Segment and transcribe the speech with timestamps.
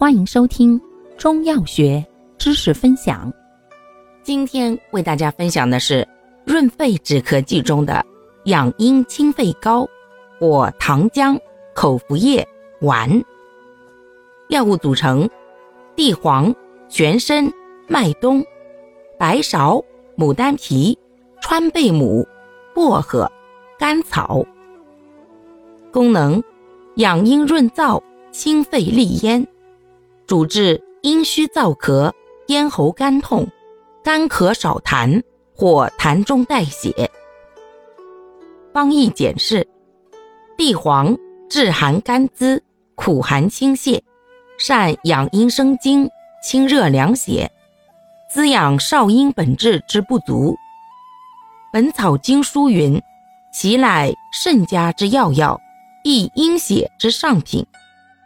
[0.00, 0.80] 欢迎收听
[1.16, 2.06] 中药学
[2.38, 3.32] 知识分享。
[4.22, 6.06] 今天为大家分享的是
[6.44, 8.06] 润肺止咳剂中的
[8.44, 9.84] 养阴清肺膏
[10.38, 11.36] 或糖浆
[11.74, 12.46] 口服液
[12.80, 13.10] 丸。
[14.50, 15.28] 药物组成：
[15.96, 16.54] 地黄、
[16.88, 17.52] 玄参、
[17.88, 18.40] 麦冬、
[19.18, 19.84] 白芍、
[20.16, 20.96] 牡丹皮、
[21.40, 22.24] 川贝母、
[22.72, 23.28] 薄荷、
[23.76, 24.46] 甘草。
[25.90, 26.40] 功能：
[26.98, 29.44] 养阴润燥，清肺利咽。
[30.28, 32.12] 主治阴虚燥咳、
[32.48, 33.48] 咽喉干痛、
[34.04, 35.22] 干咳少痰
[35.56, 37.10] 或痰中带血。
[38.74, 39.66] 方义简释：
[40.58, 41.16] 地黄
[41.48, 42.62] 治寒干滋、
[42.94, 43.98] 苦寒清泻，
[44.58, 46.06] 善养阴生津、
[46.44, 47.50] 清热凉血，
[48.30, 50.52] 滋养少阴本质之不足。
[51.72, 53.00] 《本草经书》云
[53.50, 55.58] ：“其乃肾家之要药，
[56.04, 57.64] 亦阴血之上品，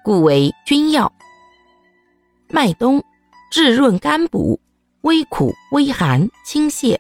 [0.03, 1.13] 故为君药。”
[2.55, 3.03] 麦冬，
[3.51, 4.61] 治润肝补，
[5.01, 6.99] 微苦微寒，清泻，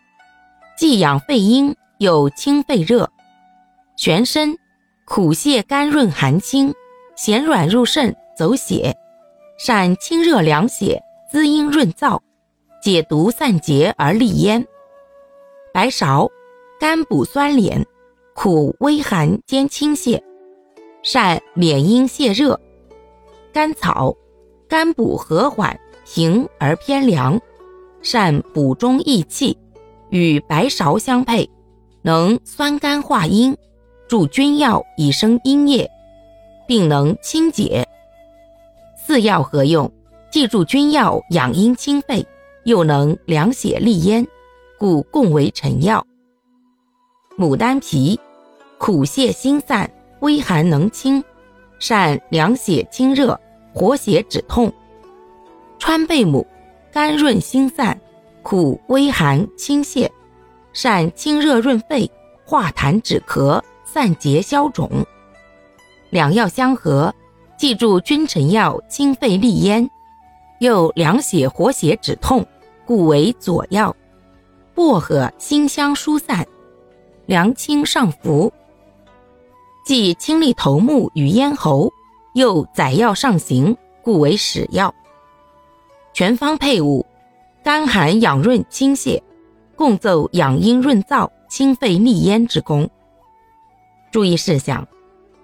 [0.78, 3.06] 既养肺阴，又清肺热。
[3.98, 4.56] 玄参，
[5.04, 6.72] 苦泻甘润寒清，
[7.16, 8.96] 咸软入肾，走血，
[9.58, 10.98] 善清热凉血，
[11.30, 12.18] 滋阴润燥，
[12.82, 14.66] 解毒散结而利咽。
[15.70, 16.30] 白芍，
[16.80, 17.84] 甘补酸敛，
[18.34, 20.18] 苦微寒兼清泻，
[21.02, 22.58] 善敛阴泻热。
[23.52, 24.16] 甘草。
[24.72, 27.38] 肝补和缓平而偏凉，
[28.00, 29.54] 善补中益气，
[30.08, 31.46] 与白芍相配，
[32.00, 33.54] 能酸甘化阴，
[34.08, 35.90] 助君药以生阴液，
[36.66, 37.86] 并能清解。
[38.96, 39.92] 四药合用，
[40.30, 42.26] 既助君药养阴清肺，
[42.64, 44.26] 又能凉血利咽，
[44.78, 46.02] 故共为臣药。
[47.36, 48.18] 牡丹皮，
[48.78, 51.22] 苦泻心散，微寒能清，
[51.78, 53.38] 善凉血清热。
[53.74, 54.72] 活血止痛，
[55.78, 56.46] 川贝母，
[56.92, 57.98] 甘润心散，
[58.42, 60.08] 苦微寒清泻，
[60.72, 62.10] 善清热润肺，
[62.44, 64.88] 化痰止咳，散结消肿。
[66.10, 67.14] 两药相合，
[67.56, 69.88] 既助君臣药清肺利咽，
[70.60, 72.46] 又凉血活血止痛，
[72.84, 73.94] 故为佐药。
[74.74, 76.46] 薄荷辛香疏散，
[77.26, 78.52] 凉清上浮，
[79.86, 81.90] 即清利头目与咽喉。
[82.34, 84.94] 又载药上行，故为使药。
[86.12, 87.04] 全方配伍，
[87.62, 89.22] 甘寒养润清泻，
[89.76, 92.88] 共奏养阴润燥、清肺利咽之功。
[94.10, 94.86] 注意事项：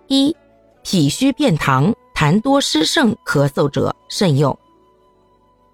[0.09, 0.37] 一、
[0.83, 4.53] 脾虚便溏、痰多湿盛、咳嗽者慎用；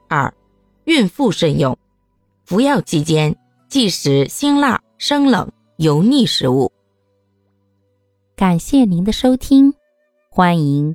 [0.08, 0.32] 二、
[0.84, 1.76] 孕妇慎用。
[2.44, 3.34] 服药期间
[3.68, 6.70] 忌食辛辣、生冷、油腻食物。
[8.36, 9.72] 感谢您的收听。
[10.28, 10.94] 欢迎